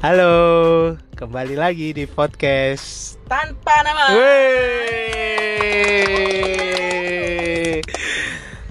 [0.00, 3.20] Halo, kembali lagi di podcast.
[3.28, 4.16] tanpa nama.
[4.16, 5.04] Wey.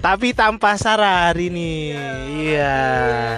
[0.02, 1.94] Tapi tanpa Sarah hari ini.
[2.34, 2.82] Iya.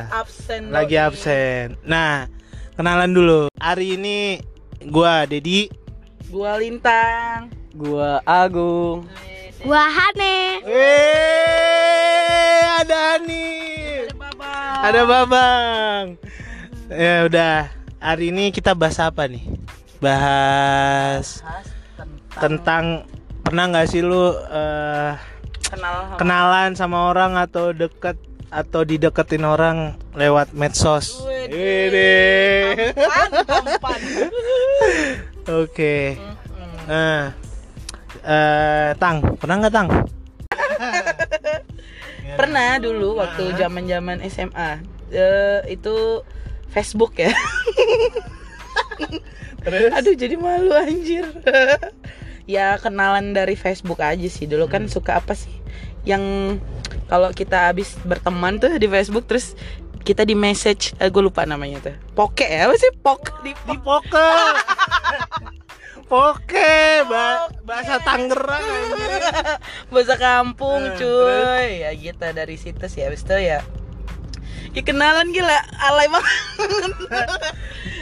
[0.08, 0.72] Absen.
[0.72, 1.04] Lagi doi.
[1.04, 1.76] absen.
[1.84, 2.32] Nah,
[2.80, 3.52] kenalan dulu.
[3.60, 4.40] Hari ini
[4.88, 5.68] gua Dedi.
[6.32, 7.52] Gua Lintang.
[7.76, 9.04] Gua Agung.
[9.68, 10.64] Gua Hane.
[10.64, 11.12] Weh,
[12.72, 14.08] ada nih.
[14.08, 14.80] Ada Baba.
[14.80, 16.16] Ada Babang.
[16.88, 17.81] Ya udah.
[18.02, 19.46] Hari ini kita bahas apa nih?
[20.02, 22.84] Bahas Bahas tentang tentang
[23.46, 25.14] pernah nggak sih lu eh,
[25.70, 28.18] kenal kenalan sama orang atau deket
[28.50, 31.22] atau dideketin orang lewat medsos?
[33.46, 34.00] Tampan.
[35.62, 36.18] Oke.
[36.90, 37.30] Nah,
[38.26, 39.86] eh, Tang, pernah nggak Tang?
[42.42, 44.82] Pernah dulu waktu zaman-zaman SMA.
[45.14, 46.26] Eh, itu
[46.74, 47.30] Facebook ya.
[49.62, 49.90] Terus?
[49.92, 51.26] Aduh jadi malu anjir.
[52.50, 54.44] ya kenalan dari Facebook aja sih.
[54.44, 54.92] Dulu kan Hmm.
[54.92, 55.52] suka apa sih?
[56.02, 56.58] Yang
[57.06, 59.54] kalau kita habis berteman tuh di Facebook terus
[60.02, 61.94] kita di message, eh, gue lupa namanya tuh.
[62.12, 62.90] Poke ya, apa sih?
[62.96, 64.18] Pok di Di poke.
[66.10, 66.74] poke,
[67.06, 68.66] ba- bahasa Tangerang
[69.94, 71.68] bahasa kampung Eh, cuy.
[71.80, 73.62] Ya gitu dari situ sih habis itu ya.
[74.72, 76.36] Ya kenalan gila, alay banget.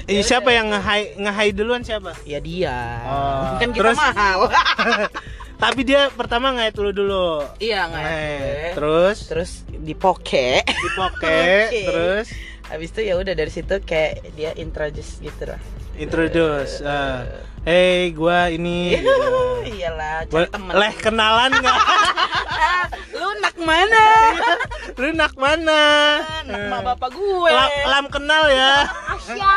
[0.07, 2.15] Ini siapa yang nge-high nge-high duluan siapa?
[2.23, 2.75] Ya dia.
[3.07, 3.99] Oh, kan kita terus?
[3.99, 4.47] mahal.
[5.63, 7.43] Tapi dia pertama nge lu dulu.
[7.61, 7.85] iya?
[7.91, 10.63] Eh, terus Terus di poke.
[10.65, 11.27] di poke,
[11.69, 11.83] Oke.
[11.85, 12.27] terus
[12.71, 15.59] Habis itu ya udah dari situ kayak dia introduce gitu lah.
[16.01, 16.81] Introduce.
[16.81, 17.19] eh,
[17.63, 18.97] hey, gua ini.
[19.71, 20.73] Iyalah, Gua- cari temen.
[20.73, 21.81] Leh kenalan nggak?
[23.21, 24.05] Lu nak mana?
[25.01, 25.81] Lu nak mana?
[26.49, 27.53] nak mak bapak gue.
[27.53, 28.89] Lam, lam kenal ya.
[29.13, 29.57] Asya.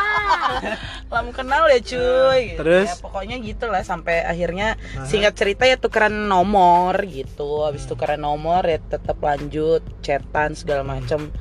[1.07, 2.59] Lam kenal ya cuy.
[2.59, 2.89] Terus?
[2.91, 4.75] Ya, pokoknya gitu lah sampai akhirnya
[5.07, 7.63] singkat cerita ya tukeran nomor gitu.
[7.63, 11.31] Habis tukeran nomor ya tetap lanjut chatan segala macam.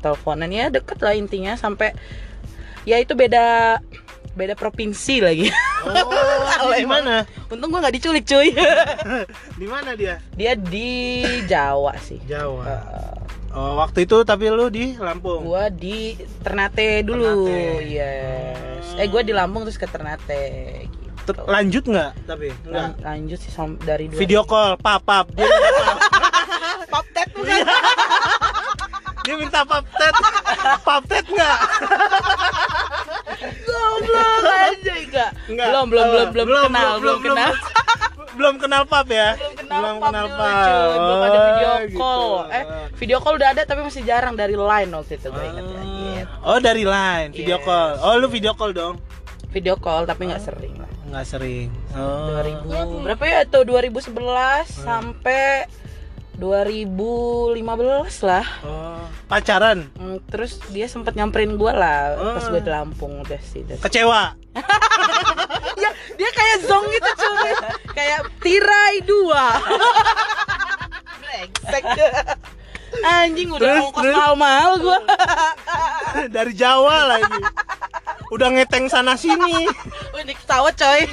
[0.00, 1.92] Teleponan ya deket lah intinya sampai
[2.86, 3.80] ya itu beda
[4.36, 5.48] beda provinsi lagi.
[6.60, 7.24] Oh, di mana?
[7.48, 8.52] Untung gua nggak diculik cuy.
[9.60, 10.20] Di mana dia?
[10.30, 12.20] Dia di Jawa sih.
[12.22, 12.64] Jawa.
[12.64, 13.14] Uh,
[13.56, 15.40] Oh, waktu itu tapi lu di Lampung.
[15.40, 16.12] gua di
[16.44, 17.48] Ternate dulu.
[17.48, 17.88] Ternate.
[17.88, 18.84] Yes.
[19.00, 20.44] Eh gua di Lampung terus ke Ternate
[20.84, 21.32] gitu.
[21.48, 22.52] Lanjut nggak tapi?
[22.68, 22.76] Enggak.
[22.76, 23.48] Lan- lanjut sih
[23.80, 25.32] dari dua Video call, pap pap.
[25.32, 25.48] Dia
[26.92, 27.06] pap.
[27.10, 27.64] tet bukan?
[29.24, 30.14] Dia minta pap tet.
[30.84, 31.58] Pap tet nggak?
[33.38, 35.30] Goblok aja enggak.
[35.46, 35.66] Enggak.
[35.68, 37.52] Belum belum Oh, belum belum kenal, belum, kenal.
[38.36, 39.28] belum kenal pap ya?
[39.58, 40.92] belum kenal pap.
[40.94, 42.24] Belum ada video Oh, call.
[42.28, 42.52] gitu.
[42.52, 42.64] Eh,
[42.96, 45.80] video call udah ada tapi masih jarang dari line waktu itu gue ingat ya.
[45.80, 46.34] Gitu.
[46.42, 47.64] Oh dari line, video Yes.
[47.64, 47.90] call.
[47.98, 48.94] Oh lu video call dong?
[49.48, 50.90] Video call tapi nggak sering lah.
[51.06, 51.68] Nggak sering.
[51.92, 52.28] Oh.
[52.36, 54.12] 2000 berapa ya tuh 2011
[54.76, 55.64] sampai
[56.36, 57.56] 2015
[58.22, 58.46] lah.
[58.62, 59.00] Oh.
[59.26, 59.88] Pacaran?
[59.96, 62.50] Hmm, terus dia sempat nyamperin gua lah pas Oh.
[62.54, 63.64] gue di Lampung udah sih.
[63.64, 63.80] udah.
[63.82, 64.22] Kecewa?
[65.82, 67.52] ya, dia kayak zong gitu cuy.
[67.90, 69.44] kayak tirai dua.
[73.06, 74.98] Anjing udah Terus, ongkos mahal-mahal gua.
[76.36, 77.40] dari Jawa lagi.
[78.26, 79.70] Udah ngeteng sana sini.
[80.10, 81.06] Wih, naik pesawat coy.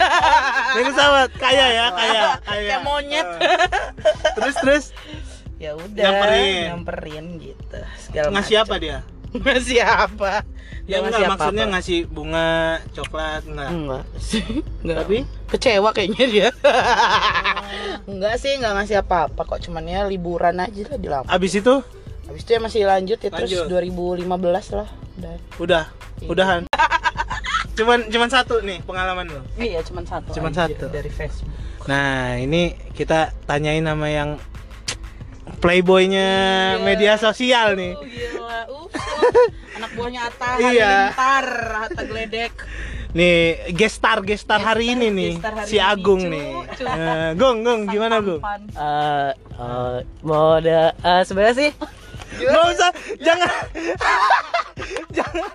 [0.74, 2.62] Naik pesawat kaya ya, kaya, kaya.
[2.66, 3.28] Kayak monyet.
[4.34, 4.84] Terus terus
[5.64, 6.64] ya udah Nyamperin.
[6.68, 7.80] nyamperin gitu.
[7.98, 8.68] Segala ngasih macam.
[8.68, 8.98] apa dia?
[9.34, 10.34] Ngasih apa?
[10.84, 11.74] Ya Dia enggak ngasih maksudnya apa-apa.
[11.74, 12.52] ngasih bunga,
[12.92, 13.70] coklat enggak.
[13.72, 14.44] Enggak sih.
[14.84, 14.98] Enggak.
[15.00, 15.18] Tapi
[15.50, 16.50] kecewa kayaknya dia.
[18.10, 21.32] enggak sih, enggak ngasih apa-apa kok, cuman ya liburan aja lah di Lampung.
[21.32, 21.76] abis itu
[22.24, 23.68] Habis itu ya masih lanjut ya terus Lanjut.
[24.24, 24.28] 2015
[24.74, 24.90] lah.
[25.18, 25.36] Udah.
[25.58, 25.84] udah,
[26.20, 26.28] Iya.
[26.30, 26.62] udahan.
[27.78, 29.42] cuman cuman satu nih pengalaman lo.
[29.56, 30.30] Iya, cuman satu.
[30.32, 30.88] Cuman aja satu.
[30.88, 31.50] dari Facebook.
[31.84, 34.38] Nah, ini kita tanyain sama yang
[35.60, 36.30] playboynya
[36.76, 36.84] Iya.
[36.84, 37.94] media sosial nih.
[37.94, 38.60] Oh, gila.
[38.68, 38.88] Uh,
[39.78, 40.94] anak buahnya Atta Iya.
[41.12, 41.48] Halilintar,
[41.80, 42.54] Hatta Gledek.
[43.14, 43.38] Nih,
[43.78, 46.50] gestar gestar hari ini nih hari si ini, Agung cu, nih.
[46.78, 46.84] cu.
[46.84, 48.18] Eh, Gong, Gong, gimana?
[48.18, 48.62] Tampan.
[48.74, 49.96] Eh, eh,
[50.26, 51.72] mau ada eh, sebenarnya sih
[52.34, 52.90] Gak usah,
[53.22, 53.46] jangan,
[55.18, 55.46] jangan,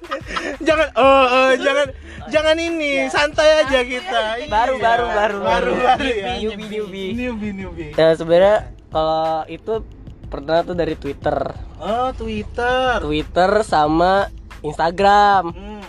[0.62, 1.86] jangan, oh, oh, jangan,
[2.30, 4.46] jangan ini, santai aja kita.
[4.46, 4.86] Baru, Iya.
[4.86, 5.72] baru, baru, baru, baru.
[5.74, 6.38] baru ya.
[6.38, 7.08] Newbie, newbie.
[7.18, 7.90] newbie, newbie.
[7.98, 9.84] ya sebenarnya kalau itu
[10.24, 11.36] pernah tuh dari Twitter,
[11.78, 12.98] Oh, Twitter.
[12.98, 14.26] Twitter sama
[14.60, 15.82] Instagram Hmm.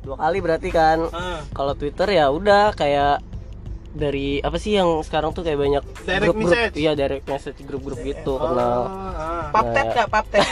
[0.00, 1.08] dua kali berarti kan.
[1.10, 1.40] ah.
[1.50, 3.20] Kalau Twitter ya udah kayak
[3.90, 6.74] dari apa sih yang sekarang tuh kayak banyak Direct grup-grup message?
[6.76, 9.48] iya direct message grup-grup gitu kenal ah.
[9.50, 9.92] Paptet Nah.
[9.94, 10.46] nggak paptet?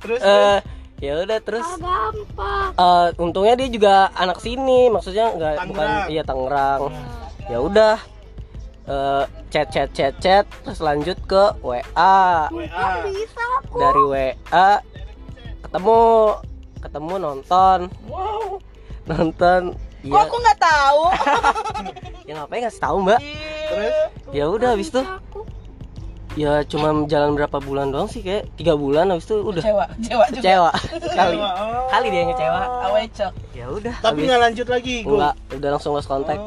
[0.00, 0.58] Terus, eh
[1.00, 2.68] ya udah terus gampang.
[2.72, 6.80] eh, untungnya dia juga anak sini maksudnya nggak bukan iya Tangerang
[7.44, 7.98] ya udah
[8.84, 10.44] eh, chat chat chat chat.
[10.62, 11.82] Terus lanjut ke WA
[12.48, 12.86] WA.
[13.04, 13.76] Bisa aku.
[13.76, 14.68] dari WA
[15.62, 16.00] ketemu.
[16.78, 17.78] Ketemu nonton.
[18.04, 18.58] Wow.
[19.04, 19.62] nonton.
[20.00, 21.00] Kok ya aku nggak tahu?
[22.26, 23.20] ya ngapain ngasih tahu mbak?
[23.68, 23.94] Terus?
[24.30, 25.02] Ya udah habis itu.
[26.32, 29.60] Ya cuma jalan berapa bulan doang sih kayak tiga bulan habis itu udah.
[29.60, 30.40] Kecewa, kecewa juga.
[30.40, 30.70] kecewa.
[31.12, 31.86] Kali Oh.
[31.86, 32.60] kali dia yang kecewa.
[32.82, 33.32] Awet cok.
[33.52, 35.12] ya udah Tapi nggak lanjut lagi gue.
[35.12, 36.38] enggak udah langsung lost kontak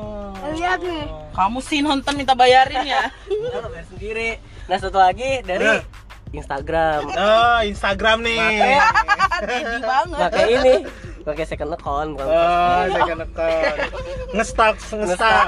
[0.56, 1.04] Lihat nih.
[1.32, 3.12] Kamu sih nonton minta bayarin ya?
[3.30, 4.30] Udah, lo bayar sendiri
[4.66, 5.82] nah satu lagi dari Nah.
[6.32, 8.40] Instagram Oh, Instagram nih.
[9.46, 10.20] Tinggi banget.
[10.22, 10.76] pakai ini
[11.22, 13.78] pakai second account bukan Oh, second account.
[14.32, 15.46] Ngestak, ngestak.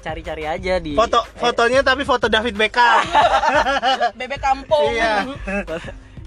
[0.00, 3.00] cari-cari aja di Foto fotonya tapi foto David Beckham.
[4.18, 4.92] Bebek kampung.
[4.92, 5.24] Iya.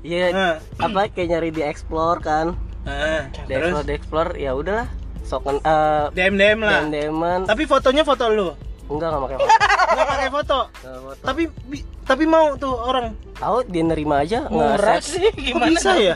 [0.01, 0.56] iya Nah.
[0.80, 4.88] apa kayak nyari di explore kan Nah, di explore di explore ya udahlah
[5.28, 5.60] sok eh
[6.10, 6.82] DM DM lah.
[6.82, 8.50] DM DMan Tapi fotonya foto lu.
[8.88, 9.52] enggak nggak pakai foto
[9.86, 10.60] Enggak pakai foto.
[10.74, 11.22] Nggak foto.
[11.22, 13.12] Tapi bi- tapi mau tuh orang.
[13.36, 15.68] tahu dia nerima aja nggak sih Kok gimana?
[15.68, 16.16] bisa ya?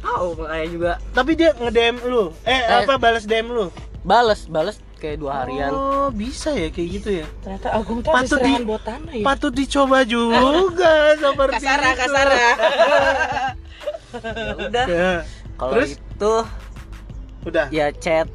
[0.00, 2.30] tahu makanya juga Tapi dia nge-DM lu.
[2.42, 3.66] Eh, apa balas DM lu?
[4.02, 7.26] bales bales kayak dua harian Oh, bisa ya kayak gitu ya.
[7.38, 9.24] Ternyata Agung tuh Patut di- buat tanah ya.
[9.24, 10.42] Patut dicoba juga
[11.20, 11.98] seperti Kasara, itu.
[12.00, 12.46] kasara.
[14.38, 15.12] ya udah Ya.
[15.56, 16.34] kalau itu
[17.42, 17.66] Udah.
[17.68, 18.30] ya chat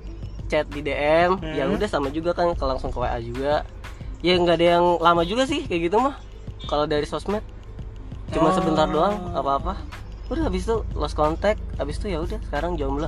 [0.48, 1.54] chat di DM Hmm.
[1.54, 3.68] ya udah sama juga kan kalau langsung ke WA juga
[4.20, 6.16] ya nggak ada yang lama juga sih kayak gitu mah
[6.64, 7.44] kalau dari sosmed
[8.28, 8.54] cuma Oh.
[8.54, 9.74] sebentar doang apa apa
[10.28, 13.08] udah habis itu lost contact habis itu ya udah sekarang jomblo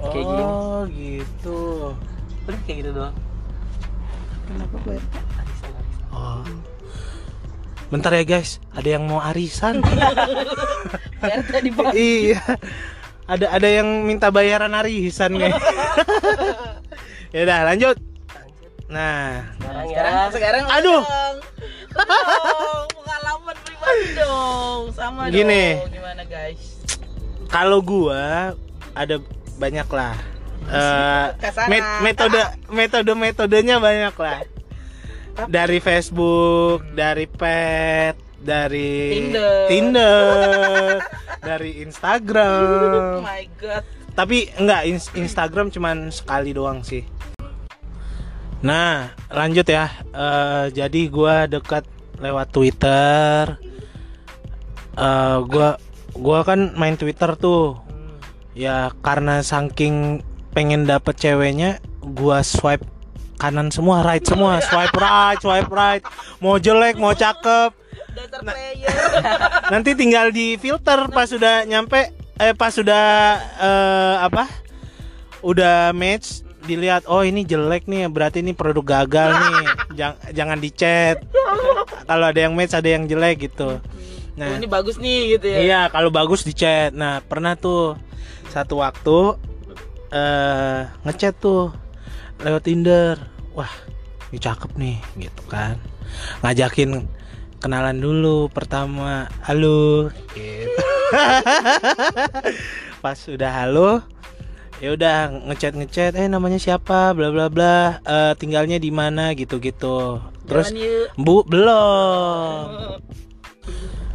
[0.00, 0.42] kayak gini.
[0.42, 1.58] Oh, gitu.
[2.44, 3.14] udah kayak gitu doang
[4.44, 4.96] Kenapa gue?
[5.34, 6.42] arisan arisan Oh.
[7.88, 9.80] Bentar ya guys, ada yang mau arisan.
[11.94, 12.40] Iya.
[13.28, 15.52] Ada ada yang minta bayaran arisan nih.
[17.36, 17.96] ya udah lanjut.
[18.88, 21.02] Nah, sekarang ya Sekarang, sekarang Aduh.
[21.04, 21.36] dong.
[22.88, 24.80] Pengalaman pribadi dong.
[24.96, 25.76] Sama Gini.
[25.76, 25.92] dong.
[25.92, 26.80] Gimana guys?
[27.48, 28.52] kalau gua
[28.92, 29.16] ada
[29.56, 30.16] banyak lah.
[30.68, 31.68] Eh, Kasara.
[31.68, 34.44] met- metode metode metodenya banyak lah.
[35.48, 39.54] Dari Facebook, dari pet, dari Tinder.
[39.70, 40.98] Tinder,
[41.40, 43.22] dari Oh Instagram.
[43.22, 43.84] my god.
[44.12, 47.06] Tapi enggak ins- Instagram cuman sekali doang sih.
[48.58, 49.86] Nah, lanjut ya.
[50.10, 51.86] Eh, jadi gua dekat
[52.18, 53.54] lewat Twitter.
[54.98, 55.78] Eh, gua
[56.18, 57.78] gua kan main Twitter tuh.
[58.58, 62.82] Ya karena saking pengen dapet ceweknya, gua swipe
[63.38, 66.02] kanan semua, right semua, swipe right, swipe right.
[66.42, 67.70] Mau jelek, mau cakep,
[68.42, 68.90] player.
[69.72, 74.50] nanti tinggal di filter pas sudah nyampe eh pas sudah eh, apa?
[75.42, 79.62] Udah match dilihat oh ini jelek nih berarti ini produk gagal nih.
[79.98, 81.22] Jang- jangan dicet
[82.08, 83.78] kalau ada yang match ada yang jelek gitu.
[84.38, 84.54] Oh, nah.
[84.54, 85.58] ini bagus nih gitu ya.
[85.58, 87.98] iya kalau bagus dicet nah pernah tuh
[88.54, 89.34] satu waktu
[90.14, 91.74] eh ngechat tuh
[92.42, 93.16] lewat Tinder.
[93.54, 93.70] Wah
[94.30, 95.80] ini cakep nih gitu kan.
[96.44, 97.08] Ngajakin
[97.58, 100.82] kenalan dulu pertama halo gitu.
[103.02, 104.02] Pas udah halo
[104.78, 105.14] ya udah
[105.50, 107.10] ngechat ngechat eh namanya siapa?
[107.16, 109.34] Bla bla bla Eh, tinggalnya di mana?
[109.34, 110.72] Gitu gitu terus
[111.18, 112.98] bu belum.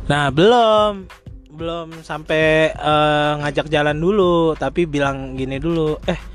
[0.07, 1.05] Nah belum.
[1.53, 6.32] Belum sampai eh, ngajak jalan dulu tapi bilang gini dulu eh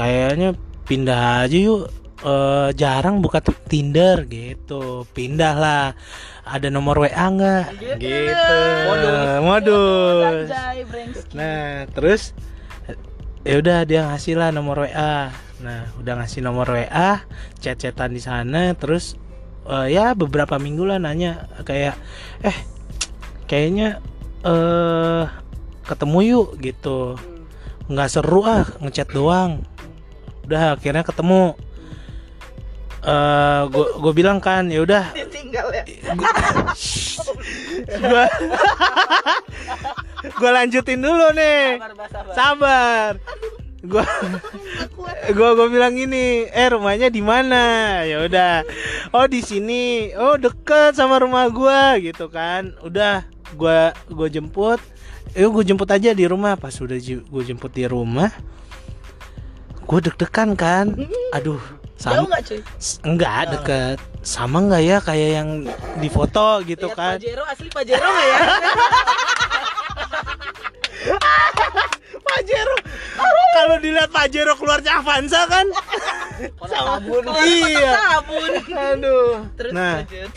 [0.00, 0.56] kayaknya
[0.88, 5.96] pindah aja yuk Eh, jarang buka Tinder gitu pindah lah
[6.44, 7.96] ada nomor WA nggak Gitu.
[7.96, 8.60] gitu
[9.40, 10.52] Modus.
[11.32, 12.36] Nah, terus
[13.40, 15.32] ya udah dia ngasih lah nomor WA.
[15.64, 17.24] Nah, udah ngasih nomor WA,
[17.56, 19.16] chat-chatan di sana, terus
[19.64, 21.96] eh, ya beberapa minggu lah nanya kayak
[22.44, 22.58] eh
[23.48, 23.96] kayaknya
[24.44, 25.24] eh
[25.88, 27.16] ketemu yuk gitu.
[27.88, 29.64] nggak seru ah ngechat doang.
[30.46, 31.54] Udah akhirnya ketemu.
[33.00, 35.16] Eh gue gue bilang kan ya udah.
[35.16, 35.84] Ditinggal ya.
[38.00, 38.24] gua
[40.36, 41.80] gua lanjutin dulu nih.
[41.80, 42.34] Sabar sabar.
[42.36, 43.12] Sabar.
[43.80, 44.04] Gua
[45.32, 48.04] gua gua bilang gini eh rumahnya di mana?
[48.04, 48.68] Ya udah.
[49.16, 50.12] Oh di sini.
[50.20, 51.96] Oh deket sama rumah gua.
[51.96, 52.76] Gitu kan.
[52.84, 53.24] Udah
[53.56, 54.80] gua gua jemput.
[55.32, 56.60] Yuk gua jemput aja di rumah.
[56.60, 57.00] Pas udah
[57.32, 58.28] gua jemput di rumah
[59.90, 60.94] gua deg-degan kan.
[61.34, 61.58] Aduh
[62.00, 62.60] Jauh sama cuy?
[63.02, 63.98] Enggak deket.
[64.22, 65.48] Sama nggak ya kayak yang
[65.98, 67.16] di foto gitu Lihat kan?
[67.18, 68.38] Pajero asli Pajero nggak ya?
[73.80, 75.66] dilihat Pajero keluarnya Avanza kan?
[76.64, 77.92] Sabun iya.
[77.96, 79.44] Sabun aduh.
[79.58, 79.96] Terus nah.
[80.00, 80.30] Lanjut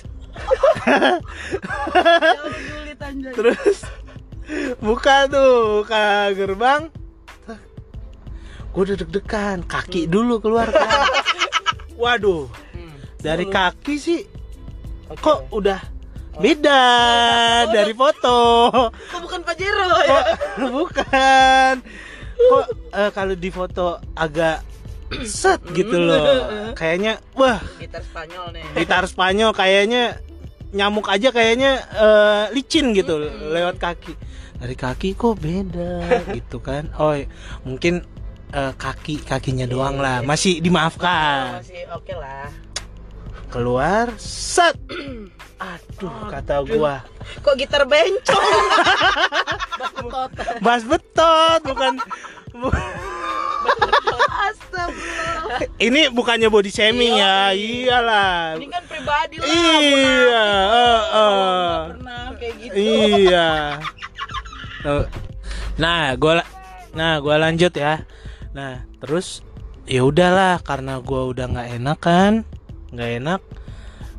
[3.38, 3.77] terus.
[4.83, 6.91] Buka tuh buka gerbang
[8.74, 10.89] gue udah deg-degan kaki dulu keluar kan
[12.01, 12.50] waduh.
[12.74, 12.98] Hmm.
[13.22, 14.22] dari kaki sih
[15.13, 15.22] Oke.
[15.22, 15.80] kok udah
[16.34, 16.82] beda
[17.70, 18.70] dari foto?
[18.89, 20.22] Kok bukan Pajero ya?
[20.58, 21.74] Kok bukan?
[22.34, 24.65] Kok eh, kalau di foto agak
[25.30, 26.74] set gitu loh.
[26.74, 27.62] Kayaknya wah.
[27.77, 28.65] Gitar Spanyol nih.
[28.82, 30.18] Gitar Spanyol kayaknya
[30.74, 33.22] nyamuk aja kayaknya eh, licin gitu
[33.53, 34.18] lewat kaki.
[34.58, 36.01] Dari kaki kok beda
[36.34, 36.89] gitu kan?
[36.98, 37.13] Oh
[37.62, 38.01] mungkin
[38.53, 40.22] eh, kaki kakinya doang lah.
[40.22, 42.48] Masih Oh, dimaafkan masih oke lah.
[43.50, 44.77] Keluar set.
[45.63, 47.01] Aduh kata gua.
[47.39, 48.45] Kok gitar bencong?
[50.65, 51.62] Bas betot.
[51.63, 51.93] Bukan
[52.60, 52.75] bu-
[54.43, 55.60] Astagfirullah.
[55.77, 57.55] Ini bukannya body shaming ya?
[57.55, 58.60] Iyalah.
[58.60, 61.79] Ini kan pribadi lah iya Nggak eh.
[61.88, 62.74] pernah kayak gitu.
[62.75, 63.50] Iya.
[65.74, 66.51] Nah gua la-
[66.93, 68.03] nah gua lanjut ya
[68.53, 69.41] nah terus
[69.83, 72.33] ya udahlah karena gua udah nggak enak kan
[72.89, 73.41] nggak enak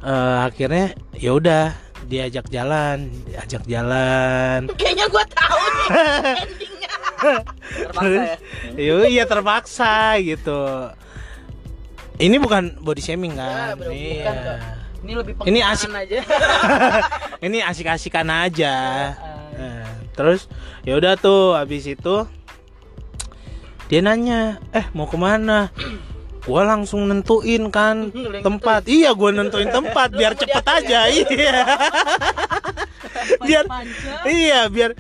[0.03, 1.65] eh, akhirnya ya udah
[2.05, 4.69] diajak jalan diajak jalan.
[4.77, 5.87] Kayaknya gua tahu nih
[6.45, 6.91] endingnya.
[7.65, 8.37] Terpaksa ya?
[8.77, 10.61] Yo, iya terpaksa gitu.
[12.15, 14.21] Ini bukan body shaming Ya, kan bro, Iya.
[14.29, 14.57] bukan,
[15.01, 15.91] ini lebih Ini asik.
[15.91, 16.21] aja.
[17.49, 18.75] Ini asik-asikan aja.
[19.55, 20.51] Nah, terus
[20.83, 22.27] ya udah tuh habis itu
[23.87, 25.69] dia nanya eh mau ke mana?
[26.45, 28.13] Gua langsung nentuin kan
[28.47, 28.85] tempat.
[28.85, 31.65] iya gua nentuin tempat biar cepet aja iya.
[33.41, 33.65] Biar
[34.29, 34.93] iya biar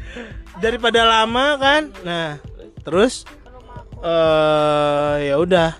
[0.57, 1.93] daripada lama kan.
[2.01, 2.41] Nah
[2.81, 3.29] terus
[4.01, 5.77] eh ya udah.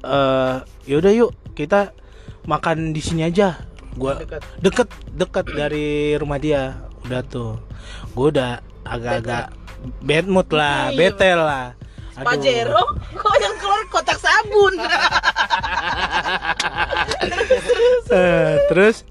[0.00, 1.90] Eh ya udah yuk kita
[2.46, 3.58] makan di sini aja.
[3.98, 4.22] Gua
[4.62, 4.86] deket.
[5.10, 6.78] deket dari rumah dia.
[7.02, 7.58] Udah tuh.
[8.14, 8.52] Gua udah
[8.86, 9.50] agak-agak
[9.98, 10.96] bad mood lah Iya.
[10.96, 11.30] bete.
[11.34, 11.74] lah
[12.20, 12.28] Aduh.
[12.36, 12.84] Pajero?
[13.16, 14.74] Kok yang keluar kotak sabun?
[18.10, 19.08] Eh, terus?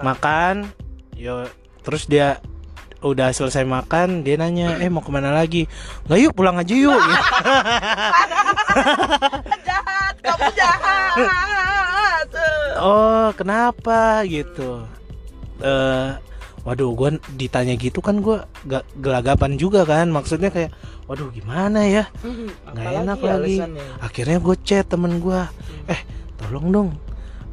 [0.01, 0.73] makan.
[1.19, 1.51] yo
[1.83, 2.39] terus dia
[3.03, 5.67] udah selesai makan dia nanya eh mau ke mana lagi?
[6.07, 6.95] Nggak yuk pulang aja yuk.
[9.67, 12.27] Jahat kamu jahat.
[12.79, 14.23] Oh kenapa?
[14.27, 14.87] Gitu.
[15.63, 16.09] Eh
[16.69, 20.13] waduh gue ditanya gitu kan gue gak gelagapan juga kan.
[20.13, 20.69] Maksudnya kayak
[21.09, 22.05] waduh gimana ya?
[22.21, 23.57] Nggak Apalagi enak lagi.
[23.65, 23.85] alasannya?
[24.05, 25.41] akhirnya gue chat temen gue
[25.89, 26.01] eh
[26.37, 26.89] tolong dong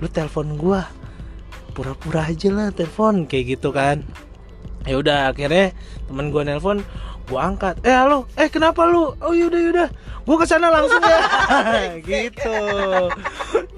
[0.04, 0.80] lu telepon gue
[1.72, 4.04] pura-pura aja lah telepon kayak gitu kan.
[4.84, 5.72] Ya udah akhirnya
[6.12, 6.84] temen gue nelpon
[7.26, 9.16] gue angkat eh halo eh kenapa lu?
[9.24, 9.90] Oh yaudah yaudah
[10.28, 11.20] gue ke sana langsung ya.
[12.12, 12.58] Gitu.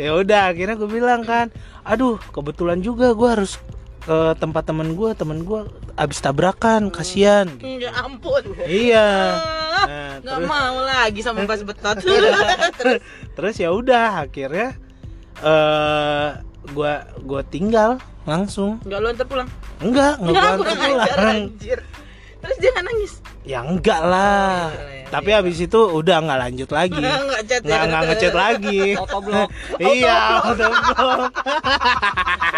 [0.01, 1.53] Ya udah akhirnya gue bilang kan
[1.86, 3.62] aduh kebetulan juga gue harus
[4.08, 7.52] ke tempat temen gue temen gue abis tabrakan kasihan.
[7.60, 8.40] Ya ampun.
[8.64, 9.08] Iya.
[9.36, 11.98] Ah, Nah, nggak terus- mau lagi sama pas betot.
[13.38, 13.56] Terus?
[13.56, 14.74] Ya udah akhirnya
[15.38, 16.30] eh
[16.68, 18.82] gua gua tinggal langsung.
[18.82, 19.50] Nggak lu antar pulang?
[19.78, 20.78] Enggak enggak nggak gua antar
[21.14, 21.38] pulang.
[21.46, 21.80] anjir.
[22.38, 23.14] Terus dia nangis?
[23.46, 24.74] Ya enggak lah.
[24.74, 26.98] Iya, iya, tapi habis itu udah nggak lanjut lagi.
[26.98, 27.18] Nggak
[27.62, 28.82] nggak nggak ngechat lagi.
[29.00, 29.50] Autoblok.
[29.78, 31.32] iya autoblok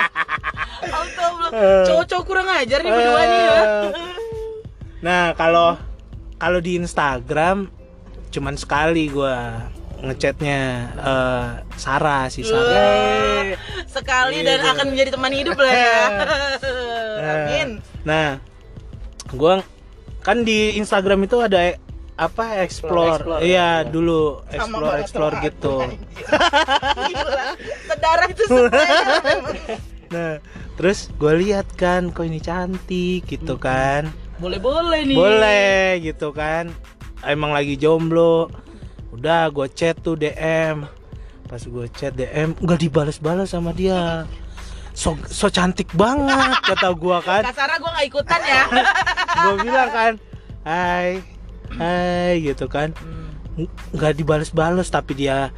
[0.81, 1.83] auto blok Eh.
[1.86, 3.62] cowok-cowok kurang ajar nih berduanya ya.
[5.00, 5.75] Nah kalau
[6.36, 7.67] kalau di Instagram
[8.29, 9.67] cuman sekali gua
[10.00, 10.59] ngechatnya
[10.95, 11.45] eh,
[11.75, 12.71] Sarah si Sarah.
[12.71, 14.71] Eh, sekali dan Gitu.
[14.71, 15.98] akan menjadi teman hidup lah ya.
[17.36, 17.69] Amin.
[18.01, 18.39] Nah,
[19.29, 19.59] gua
[20.19, 21.79] kan di Instagram itu ada e-
[22.15, 23.88] apa explore, Explore, iya ya.
[23.88, 25.75] dulu explore explore sama gitu.
[27.07, 27.45] Gila,
[27.86, 29.00] sedarah itu sebenarnya.
[30.09, 30.33] Nah,
[30.79, 34.07] terus gue lihat kan, kok ini cantik gitu kan,
[34.39, 35.17] boleh boleh nih.
[35.19, 36.71] Boleh gitu kan.
[37.27, 38.48] Emang lagi jomblo,
[39.12, 40.88] udah gue chat tuh DM,
[41.51, 44.24] pas gue chat DM nggak dibales-balas sama dia.
[44.95, 47.43] So, so cantik banget kata gua kan.
[47.43, 48.63] kasara gue nggak ikutan ya.
[49.39, 50.13] Gue bilang kan
[50.67, 51.24] hai
[51.75, 52.91] hai gitu kan.
[53.55, 55.51] Ng- nggak dibales-bales tapi dia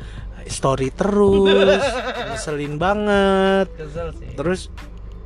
[0.46, 1.82] story terus.
[2.30, 3.70] Ngeselin banget.
[3.78, 4.30] Kesel sih.
[4.38, 4.70] Terus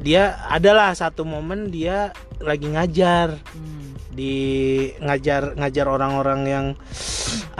[0.01, 2.11] dia adalah satu momen dia
[2.41, 3.39] lagi ngajar.
[4.15, 4.35] Di
[5.03, 6.65] ngajar ngajar orang-orang yang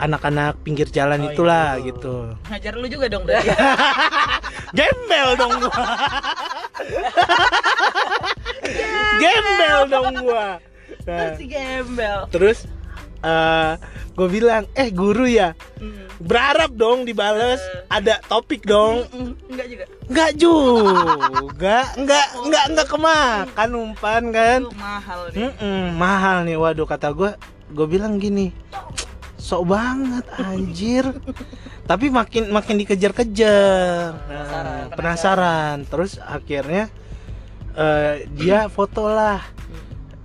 [0.00, 1.92] anak-anak pinggir jalan Oh, itulah iya.
[1.92, 2.32] gitu.
[2.48, 3.52] Ngajar lu juga dong berarti.
[4.76, 5.76] Gembel dong gua.
[9.22, 9.80] Gembel.
[10.24, 10.48] Gua.
[11.06, 12.26] Nah, si gembel.
[12.34, 12.66] Terus
[13.26, 13.72] eh
[14.14, 16.08] gue bilang eh guru ya Mm.
[16.16, 23.70] berharap dong dibales ada topik dong Mm, enggak juga Enggak juga, enggak enggak enggak kemakan
[23.74, 24.60] umpan kan.
[24.70, 27.34] Mahal nih Mm-mm, mahal nih, waduh kata gue,
[27.74, 28.54] gue bilang gini,
[29.36, 31.10] sok banget anjir.
[31.84, 35.82] Tapi makin makin dikejar-kejar, Nah, penasaran.
[35.84, 36.86] Terus akhirnya
[37.74, 39.42] eh, dia foto lah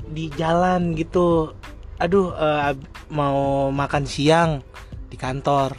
[0.05, 1.57] di jalan gitu.
[2.01, 2.81] Aduh, ab-
[3.13, 4.65] mau makan siang
[5.07, 5.77] di kantor.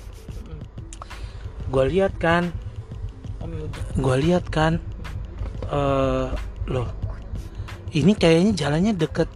[1.66, 2.52] Gue lihat kan,
[3.96, 4.78] gue lihat kan.
[5.66, 6.28] Eh
[6.68, 6.88] loh
[7.90, 9.26] ini kayaknya jalannya deket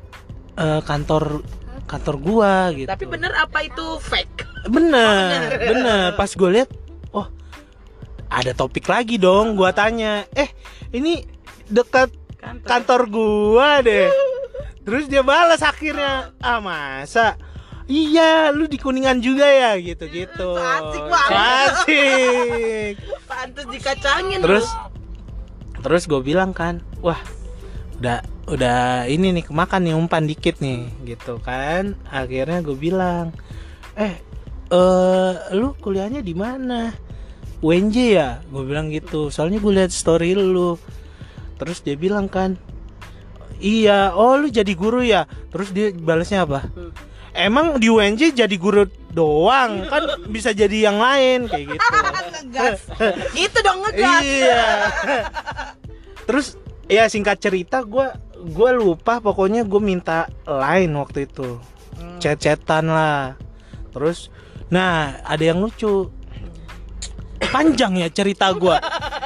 [0.54, 1.42] eh, kantor
[1.86, 2.86] kantor gua gitu.
[2.86, 4.68] Tapi bener apa itu fake?
[4.68, 6.12] Bener bener.
[6.14, 6.68] pas gue lihat
[7.10, 7.26] oh
[8.28, 10.28] ada topik lagi dong gua tanya.
[10.34, 10.50] Eh
[10.92, 11.24] ini
[11.66, 12.66] dekat Kantor.
[12.68, 14.06] kantor gua deh
[14.86, 17.36] terus dia balas akhirnya ah masa
[17.86, 20.58] Iya, lu di kuningan juga ya, gitu-gitu.
[20.74, 21.70] Asik banget.
[21.70, 22.94] Asik.
[23.36, 25.82] pantes dikacangin terus lu.
[25.84, 27.20] terus gue bilang kan wah
[28.00, 33.34] udah udah ini nih kemakan nih umpan dikit nih gitu kan akhirnya gue bilang
[33.94, 34.18] eh
[34.72, 36.90] eh lu kuliahnya di mana
[37.60, 40.80] UNJ ya gue bilang gitu soalnya gue lihat story lu
[41.60, 42.56] terus dia bilang kan
[43.60, 44.12] iya.
[44.12, 45.24] Oh lu jadi guru ya?
[45.52, 46.68] Terus dia balasnya apa?
[47.36, 49.84] Emang di UNJ jadi guru doang?
[49.88, 51.80] Kan bisa jadi yang lain kayak gitu.
[52.32, 52.80] Ngegas.
[53.36, 54.22] Itu dong ngegas.
[54.24, 54.64] Iya.
[56.24, 56.46] Terus
[56.88, 61.60] ya singkat cerita gue gue lupa pokoknya gue minta line waktu itu.
[61.96, 62.20] Hmm.
[62.20, 63.36] chat-chatan lah.
[63.92, 64.28] Terus
[64.68, 66.12] nah ada yang lucu.
[67.36, 68.76] Panjang ya cerita gue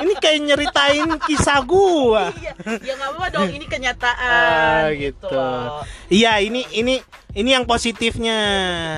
[0.01, 2.53] ini kayak nyeritain kisah gue iya.
[2.81, 5.29] Ya nggak apa-apa dong ini kenyataan Ah, gitu.
[5.31, 5.85] loh.
[6.09, 8.39] iya ini ini ini yang positifnya.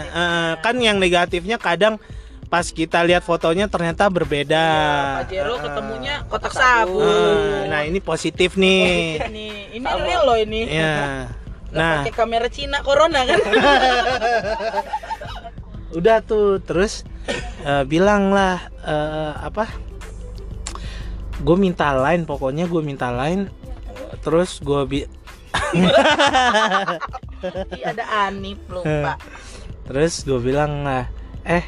[0.09, 2.01] Eh, kan yang negatifnya kadang
[2.49, 4.65] pas kita lihat fotonya ternyata berbeda.
[5.25, 9.21] Pak Jero Eh, ketemunya kotak kotak sabun eh, nah ini positif nih.
[9.29, 10.69] Ini ini real loh ini.
[10.69, 11.29] Ya
[11.73, 12.05] nah.
[12.05, 13.41] pakai kamera Cina corona kan?
[15.99, 17.05] Udah tuh terus
[17.65, 19.69] eh, bilang lah eh, apa
[21.42, 23.50] gue minta line pokoknya gue minta line
[24.22, 25.00] terus gue bi
[27.83, 29.18] ada Anip lupa.
[29.88, 31.07] Terus gue bilang eh
[31.42, 31.64] eh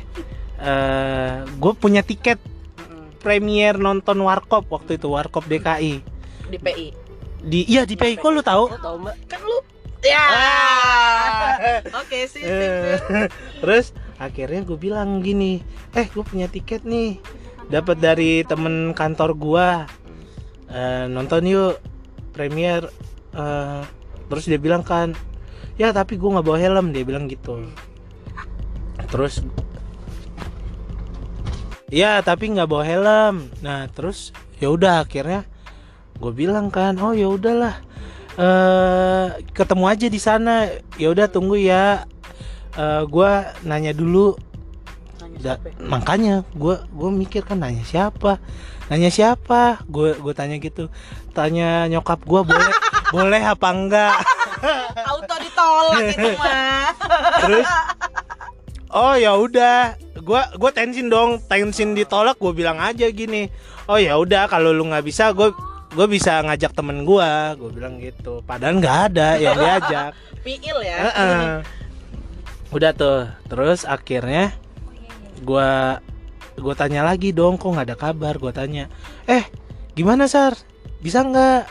[1.44, 2.38] gue punya tiket
[3.20, 6.04] premier nonton warkop waktu itu warkop DKI
[6.52, 6.86] di PI
[7.44, 8.70] di iya di PI kok lu tahu?
[8.76, 9.16] Tau mbak?
[9.28, 9.58] kan lu
[10.04, 10.20] ya!
[10.20, 11.56] Ah.
[12.04, 13.00] oke sih Eh,
[13.60, 15.64] terus akhirnya gue bilang gini
[15.96, 17.18] eh gue punya tiket nih
[17.68, 19.68] dapat dari temen kantor gua.
[20.68, 21.78] Eh, nonton yuk
[22.34, 22.88] premier.
[23.34, 23.82] Eh,
[24.28, 25.12] terus dia bilang kan
[25.74, 27.66] ya tapi gue nggak bawa helm dia bilang gitu.
[29.10, 29.42] Terus
[31.90, 33.50] ya tapi nggak bawa helm.
[33.62, 35.46] Nah terus ya udah akhirnya
[36.14, 37.74] gue bilang kan oh ya udahlah
[38.38, 40.70] eh ketemu aja di sana.
[40.98, 42.06] Ya udah tunggu ya.
[42.74, 43.32] Eh gue
[43.66, 44.34] nanya dulu
[45.44, 45.76] Da- ya?
[45.84, 48.40] makanya gue gue mikir kan nanya siapa?
[48.88, 49.84] Nanya siapa?
[49.84, 50.88] Gue gue tanya gitu.
[51.36, 52.72] Tanya nyokap gue boleh
[53.14, 54.16] boleh apa enggak?
[55.04, 56.88] Auto ditolak itu mah.
[57.44, 57.68] Terus
[58.88, 60.00] oh ya udah.
[60.24, 61.44] Gue gue tensin dong.
[61.44, 63.52] Tensin ditolak gue bilang aja gini.
[63.84, 65.52] Oh ya udah kalau lu nggak bisa gue
[65.94, 67.30] gue bisa ngajak temen gue
[67.60, 68.40] gue bilang gitu.
[68.48, 70.16] Padahal nggak ada yang diajak.
[70.44, 70.96] Piil ya.
[71.12, 71.44] Heeh.
[72.72, 73.28] udah tuh.
[73.52, 74.56] Terus akhirnya
[75.44, 76.00] gua
[76.56, 78.34] gua tanya lagi dong kok nggak ada kabar?
[78.40, 78.88] Gua tanya
[79.28, 79.44] eh
[79.94, 80.56] gimana sar?
[81.04, 81.62] Bisa nggak?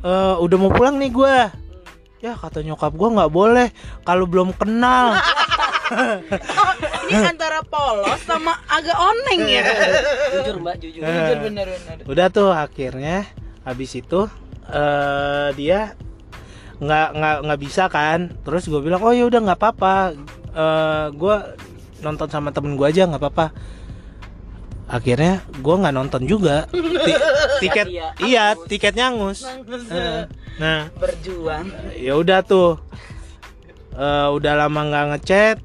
[0.00, 1.50] Eh, udah mau pulang nih gua.
[2.20, 3.68] Ya kata nyokap gua nggak boleh
[4.04, 5.16] kalau belum kenal.
[7.10, 9.64] Ini antara polos sama agak oneng ya?
[10.38, 11.02] Jujur mbak, jujur.
[11.02, 11.96] jujur bener bener.
[12.06, 13.26] udah tuh akhirnya
[13.66, 14.30] habis itu
[14.70, 15.98] eh dia
[16.78, 18.30] nggak nggak nggak bisa kan?
[18.46, 19.96] Terus gue bilang oh ya udah nggak apa-apa.
[20.54, 21.36] Eh gue
[22.00, 23.46] nonton sama temen gue aja nggak apa-apa.
[24.90, 26.66] Akhirnya gue nggak nonton juga.
[26.72, 27.22] Ti-
[27.62, 28.08] tiket Iya.
[28.18, 29.46] iya tiketnya angus.
[30.58, 30.90] Nah.
[30.98, 31.70] Berjuang.
[31.94, 32.82] Ya udah tuh.
[33.94, 35.56] Eh, udah lama nggak ngechat.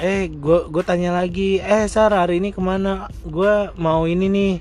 [0.00, 3.12] Eh gue gue tanya lagi eh sar hari ini ke mana?
[3.22, 4.52] Gue mau ini nih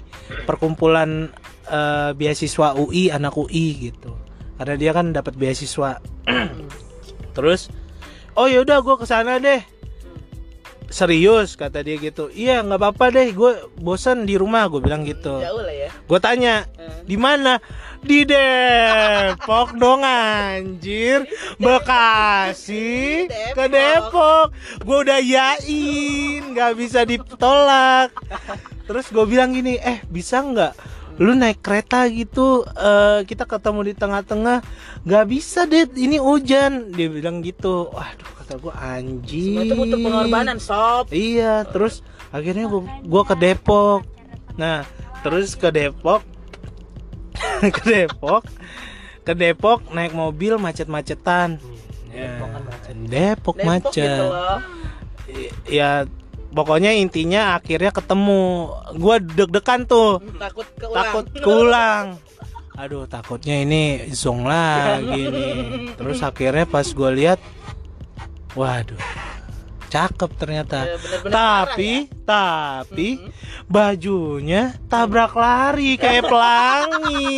[0.44, 1.32] perkumpulan
[1.66, 4.12] eh, beasiswa UI anak UI gitu.
[4.60, 6.04] Karena dia kan dapat beasiswa.
[7.36, 7.72] Terus
[8.36, 9.64] oh ya udah gue ke sana deh
[10.92, 11.56] serius?
[11.56, 12.30] kata dia gitu.
[12.30, 15.40] Iya nggak apa-apa deh gue bosan di rumah gue bilang gitu.
[15.42, 15.90] Jauh lah ya.
[15.90, 16.68] gue tanya
[17.08, 17.58] di mana?
[18.02, 21.26] Di Depok dong anjir.
[21.58, 24.54] Bekasi ke Depok.
[24.84, 28.12] Gue udah yain nggak bisa ditolak.
[28.86, 30.74] Terus gue bilang gini eh bisa nggak
[31.22, 32.66] lu naik kereta gitu?
[32.66, 34.66] Eh, kita ketemu di tengah-tengah.
[35.06, 36.90] Nggak bisa deh ini hujan.
[36.92, 37.94] Dia bilang gitu.
[37.94, 41.08] Waduh kata gue anjing Semua itu butuh pengorbanan, sob.
[41.08, 42.68] Iya, terus akhirnya
[43.08, 44.04] gua ke Depok.
[44.60, 44.84] Nah,
[45.24, 46.20] terus ke Depok,
[47.76, 48.44] ke Depok,
[49.24, 51.64] ke Depok naik mobil macet-macetan.
[52.12, 52.44] Ya,
[53.08, 54.20] Depok Depok gitu macet.
[54.20, 54.60] loh.
[55.32, 56.04] I- Ya,
[56.52, 58.68] pokoknya intinya akhirnya ketemu.
[59.00, 61.00] Gua deg-degan tuh, Takut keulang.
[61.00, 62.06] takut keulang.
[62.72, 65.56] Aduh, takutnya ini zong lagi nih.
[66.00, 67.40] Terus akhirnya pas gua lihat,
[68.54, 69.00] waduh,
[69.88, 70.80] cakep ternyata.
[70.86, 71.92] Ya, bener-bener tapi
[72.24, 73.10] tapi
[73.68, 77.30] bajunya tabrak lari kayak pelangi.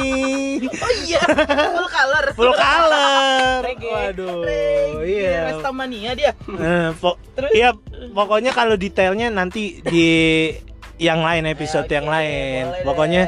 [0.83, 1.19] Oh iya,
[1.75, 2.25] full color.
[2.37, 3.59] full color.
[3.67, 4.41] Waduh
[5.03, 5.53] iya.
[5.53, 6.31] Restamania dia.
[6.47, 7.19] Eh, po-
[7.51, 7.75] iya
[8.13, 10.07] pokoknya kalau detailnya nanti di
[11.01, 12.63] yang lain episode Oke, yang lain.
[12.69, 13.23] boleh pokoknya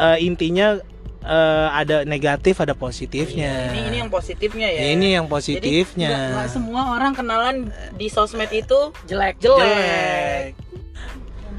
[0.00, 0.80] eh, intinya
[1.22, 4.80] eh, ada negatif ada positifnya Ini ini yang positifnya ya.
[4.90, 7.56] ini yang Jadi positifnya nggak- nggak semua orang kenalan
[7.92, 9.62] di sosmed itu jelek jelek.
[9.62, 10.44] jelek.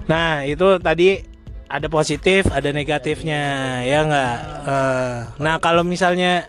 [0.03, 1.23] Nah itu tadi
[1.65, 3.41] ada positif, ada negatifnya,
[3.81, 4.35] ya nggak.
[4.67, 6.45] Eh, nah kalau misalnya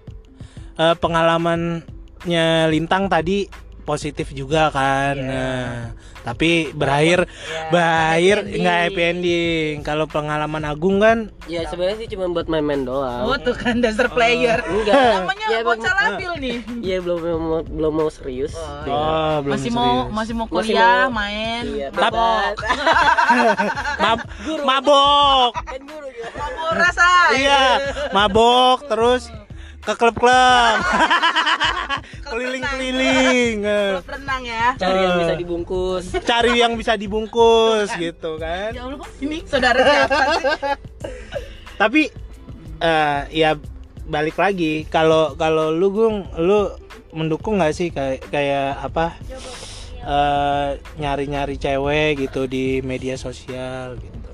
[0.75, 3.47] eh, pengalamannya Lintang tadi
[3.85, 5.15] positif juga kan.
[5.15, 9.73] Nah, tapi berakhir Ya, berakhir nggak happy ending.
[9.81, 14.09] Kalau pengalaman Agung kan, ya sebenarnya sih cuma buat main-main doang Oh tuh kan dasar
[14.09, 14.65] player.
[14.65, 16.57] enggak Namanya Ya, bocah labil nih.
[16.81, 18.91] Iya belum mau belum mau serius Oh, Iya.
[18.91, 20.09] oh belum masih mau serius.
[20.11, 22.57] masih mau Masih kuliah, mau- main, Iya, mabok.
[24.05, 24.27] Mab-
[24.65, 27.11] mabok, kan guru juga Mabok rasa.
[27.35, 27.63] iya,
[28.11, 29.23] mabok terus
[29.85, 30.77] ke klub-klub,
[32.27, 33.57] keliling-keliling.
[33.63, 33.91] eh.
[33.95, 34.67] Klub renang ya.
[34.75, 35.21] cari yang Eh.
[35.21, 40.45] bisa dibungkus cari yang bisa dibungkus gitu kan Ya Allah, ini saudara siapa sih?
[41.81, 42.03] tapi
[42.79, 43.59] eh ya
[44.05, 46.71] balik lagi kalau kalau lu gung lu
[47.11, 49.17] mendukung nggak sih kayak kayak apa
[50.01, 54.31] eh nyari-nyari cewek gitu di media sosial gitu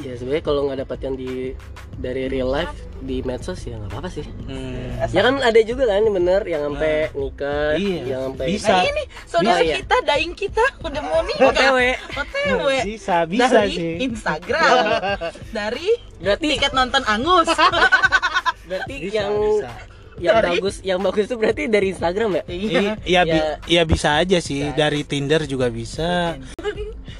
[0.00, 1.52] ya sebenarnya kalau nggak dapat yang di
[1.92, 6.00] dari real life di medsos ya nggak apa-apa sih Hmm, ya kan ada juga kan
[6.00, 8.68] yang bener yang sampai nikah Iya, yang sampai bisa.
[8.70, 9.76] Nah ini saudara Bisa, iya.
[9.78, 11.48] kita, daing kita udah mau nikah.
[11.48, 11.76] OTW
[12.12, 12.66] OTW.
[12.84, 14.74] bisa bisa dari sih Instagram,
[15.56, 17.48] dari berarti tiket nonton Angus.
[18.68, 19.70] berarti Bisa, yang bisa.
[20.20, 22.80] yang Dari- bagus yang bagus itu berarti dari Instagram ya Iya.
[22.92, 23.56] I- ya, bi- Ya.
[23.64, 26.36] ya bisa aja sih dari Tinder juga bisa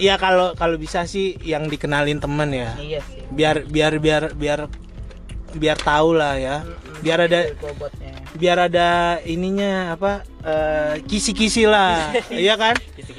[0.00, 2.72] ya kalau kalau bisa sih yang dikenalin temen ya.
[2.80, 3.20] Iya sih.
[3.30, 4.60] biar biar biar biar
[5.52, 6.56] biar tahu lah ya.
[7.00, 7.40] Biar ada
[8.30, 8.88] biar ada
[9.24, 12.12] ininya apa eh, kisi-kisi lah.
[12.32, 12.74] Iya kan?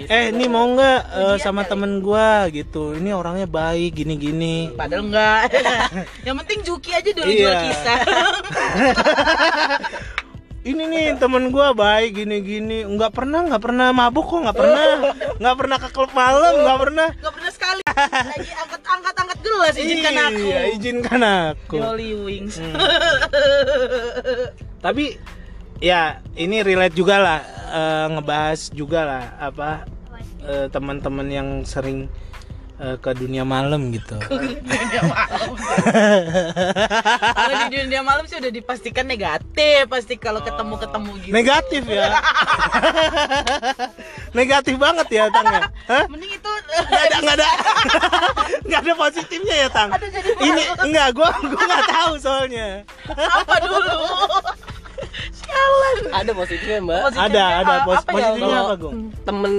[0.08, 2.94] Eh ini mau nggak eh, sama temen gua gitu.
[2.94, 4.72] Ini orangnya baik gini-gini.
[4.74, 5.39] Padahal enggak.
[6.28, 7.62] Yang penting Juki aja dulu jual Iya.
[7.67, 8.00] kisah.
[10.62, 14.84] ini nih temen gua baik gini-gini nggak pernah nggak pernah mabuk kok nggak pernah
[15.41, 17.82] nggak pernah ke klub malam nggak pernah Enggak pernah sekali.
[17.91, 20.41] Lagi angkat-angkat angkat gelas izinkan aku.
[20.45, 22.56] iya izinkan aku Jolly Wings.
[24.82, 25.17] tapi
[25.82, 27.39] ya ini relate juga lah
[27.74, 29.86] eh, ngebahas juga lah apa
[30.45, 32.06] eh, teman-teman yang sering
[32.82, 34.17] eh, ke dunia malam gitu.
[34.17, 35.54] Dunia malam.
[37.32, 41.32] kalau di dunia malam sih udah dipastikan negatif pasti kalau ketemu-ketemu gitu.
[41.32, 42.08] negatif ya?
[44.32, 45.62] Negatif banget ya tang ya?
[45.86, 46.04] Hah?
[46.08, 47.48] Mending itu nggak ada nggak ada.
[48.65, 49.89] Nggak ada positifnya ya tang?
[49.91, 52.67] Aduh, jadi ini enggak gua gua nggak tahu soalnya.
[53.10, 53.98] Apa dulu?
[55.34, 55.96] Sialan.
[56.13, 57.00] ada positifnya mbak.
[57.04, 57.74] Positifnya ada ada.
[57.76, 58.91] apa- pos apa ya, positifnya Kalau apa gua
[59.22, 59.54] temen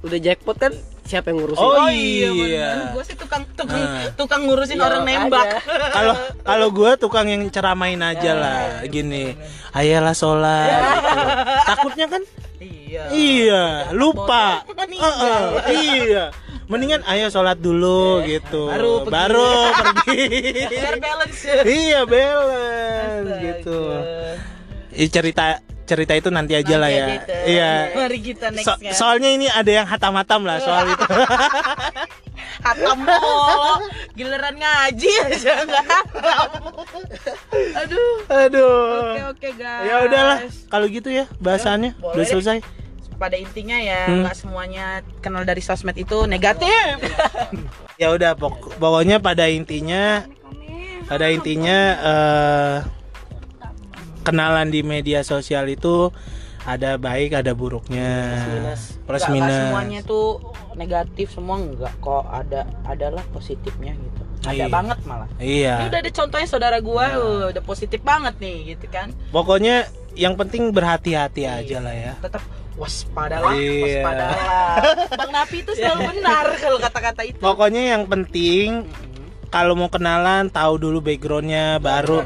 [0.00, 0.72] udah jackpot kan
[1.10, 2.28] siapa yang ngurusin Oh, iya.
[2.30, 2.68] iya.
[2.90, 4.06] Gue sih tukang tukang Nah.
[4.14, 5.48] tukang ngurusin Iya, orang nembak.
[5.90, 6.14] kalau
[6.48, 9.34] kalau gue tukang yang ceramain aja lah gini
[9.72, 11.18] ayolah sholat gitu.
[11.66, 12.22] takutnya kan
[12.60, 13.02] Iya.
[13.10, 15.10] iya lupa Meninggal.
[15.10, 15.42] Heeh,
[15.96, 16.24] iya
[16.66, 19.10] mendingan ayo sholat dulu gitu baru pergi.
[19.10, 20.22] baru pergi
[20.68, 21.42] Biar balance.
[21.64, 23.80] iya balance gitu
[24.92, 25.58] Ih, cerita
[25.90, 28.92] cerita itu nanti aja lah ya aja iya Mari kita So- nextnya.
[28.92, 31.02] soalnya ini ada yang hatam-hatam lah soal itu
[32.60, 32.98] Hatam.
[34.12, 36.62] Giliran ngaji aja enggak hatam.
[37.76, 38.12] Aduh.
[38.28, 39.84] aduh Oke oke guys.
[39.84, 42.30] ya udahlah kalau gitu ya bahasannya Boleh udah deh.
[42.30, 42.58] selesai
[43.16, 44.24] pada intinya ya Hmm.
[44.24, 44.86] nggak semuanya
[45.20, 47.00] kenal dari sosmed itu negatif
[48.00, 50.24] Ya udah pok- pokoknya pada intinya
[51.04, 52.76] pada intinya eh,
[54.30, 56.14] kenalan di media sosial itu
[56.62, 58.36] ada baik ada buruknya.
[58.46, 59.00] minus.
[59.00, 59.60] Plus Nggak- nggak minus.
[59.64, 60.26] semuanya tuh
[60.74, 64.66] negatif semua enggak kok ada adalah positifnya gitu ada Iya.
[64.68, 65.74] banget malah Iya.
[65.76, 70.32] ini udah ada contohnya saudara gua uh, udah positif banget nih gitu kan Pokoknya yang
[70.34, 72.12] penting berhati-hati aja lah ya.
[72.18, 72.40] tetap
[72.74, 74.00] waspadalah Iya.
[74.00, 74.36] waspadalah
[75.10, 78.88] bang Napi itu selalu benar kalau kata-kata itu Pokoknya yang penting
[79.48, 82.24] kalau mau kenalan tahu dulu backgroundnya baru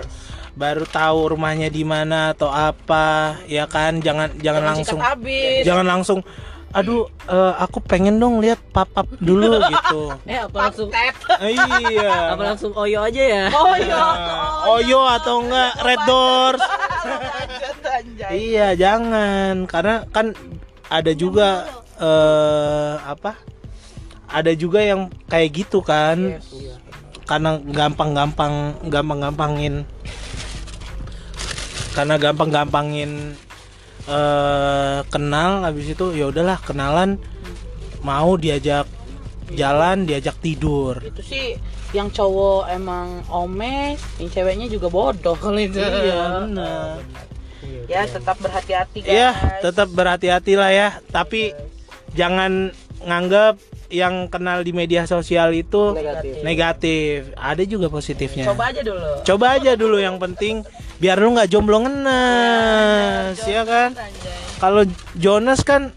[0.55, 3.99] baru tahu rumahnya di mana atau apa ya kan?
[3.99, 5.62] Jangan jangan Jangan langsung habis.
[5.67, 6.21] jangan langsung
[6.75, 10.11] aduh eh, aku pengen dong lihat papap dulu gitu.
[10.27, 10.90] Eh apa langsung?
[10.90, 11.14] Tet.
[11.87, 12.35] iya.
[12.35, 13.45] Apa langsung oyo aja ya?
[13.59, 14.03] oh iya.
[14.67, 15.01] Oyo.
[15.07, 16.62] Atau enggak Red Doors.
[17.07, 18.31] Lanjut, anjay.
[18.35, 19.71] iya jangan.
[19.71, 20.35] Karena kan
[20.90, 21.62] ada juga
[21.99, 23.38] eh apa?
[24.27, 26.43] Ada juga yang kayak gitu kan.
[26.43, 26.51] Yes.
[26.51, 26.75] Iya.
[27.24, 29.88] Karena gampang-gampang gampang-gampangin
[31.94, 33.38] karena gampang-gampangin
[34.04, 37.16] eh kenal habis itu ya udahlah kenalan
[38.04, 38.84] mau diajak
[39.52, 41.00] jalan diajak tidur.
[41.00, 41.56] Itu sih
[41.92, 45.80] yang cowok emang omes yang ceweknya juga bodoh kalau itu.
[45.80, 47.00] Iya benar.
[47.84, 49.12] ya tetap berhati-hati guys.
[49.12, 50.88] ya tetap berhati-hati lah ya.
[51.08, 51.52] Tapi
[52.12, 52.72] jangan
[53.04, 56.40] nganggap yang kenal di media sosial itu Negatif.
[56.40, 57.18] negatif.
[57.37, 58.49] Ada juga positifnya.
[58.49, 59.11] Coba aja dulu.
[59.23, 60.64] Coba aja dulu yang penting
[60.97, 63.92] biar lu nggak jomblo ngenes ya kan?
[63.92, 64.33] Anjay.
[64.57, 64.83] kalau
[65.14, 65.92] Jonas kan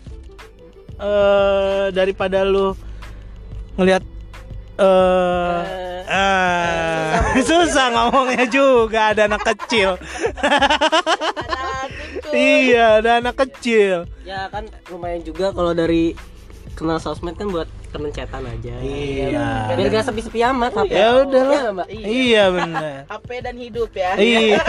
[0.97, 2.73] eh daripada lu
[3.77, 4.01] ngelihat
[4.77, 5.61] eh
[6.09, 9.95] ah, susah ngomongnya juga ada anak kecil.
[12.33, 14.05] Iya ada anak kecil.
[14.27, 16.11] Ya kan lumayan juga kalau dari
[16.77, 18.75] kenal sosmed kan buat temen cetan aja.
[18.79, 20.77] iya Biar gak sepi-sepi amat.
[20.77, 20.93] HP.
[20.93, 21.87] ya udahlah Iya, Mbak.
[21.89, 24.61] iya benar HP dan hidup ya iya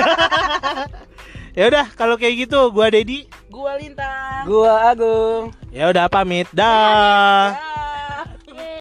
[1.58, 5.52] ya udah kalau kayak gitu gua Dedi gua lintang Gua Agung.
[5.68, 7.52] ya udah pamit dah
[8.48, 8.80] Ya.